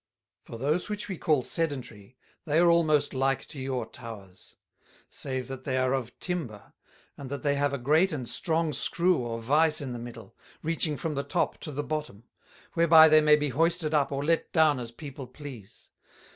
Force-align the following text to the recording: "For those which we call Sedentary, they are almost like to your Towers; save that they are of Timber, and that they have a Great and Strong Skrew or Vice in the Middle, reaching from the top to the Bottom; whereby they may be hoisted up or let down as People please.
"For 0.41 0.57
those 0.57 0.89
which 0.89 1.07
we 1.07 1.19
call 1.19 1.43
Sedentary, 1.43 2.17
they 2.45 2.57
are 2.57 2.71
almost 2.71 3.13
like 3.13 3.45
to 3.49 3.59
your 3.61 3.85
Towers; 3.85 4.55
save 5.11 5.47
that 5.47 5.63
they 5.63 5.77
are 5.77 5.93
of 5.93 6.17
Timber, 6.19 6.73
and 7.17 7.29
that 7.29 7.43
they 7.43 7.53
have 7.53 7.71
a 7.71 7.77
Great 7.77 8.11
and 8.11 8.27
Strong 8.27 8.71
Skrew 8.73 9.17
or 9.19 9.39
Vice 9.39 9.79
in 9.79 9.93
the 9.93 9.99
Middle, 9.99 10.35
reaching 10.63 10.97
from 10.97 11.13
the 11.13 11.21
top 11.21 11.59
to 11.59 11.71
the 11.71 11.83
Bottom; 11.83 12.23
whereby 12.73 13.09
they 13.09 13.21
may 13.21 13.35
be 13.35 13.49
hoisted 13.49 13.93
up 13.93 14.11
or 14.11 14.25
let 14.25 14.51
down 14.51 14.79
as 14.79 14.89
People 14.91 15.27
please. 15.27 15.91